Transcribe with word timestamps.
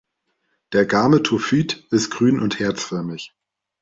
Der 0.73 0.87
Gametophyt 0.87 1.85
ist 1.91 2.09
grün 2.09 2.39
und 2.39 2.57
herzförmig. 2.57 3.35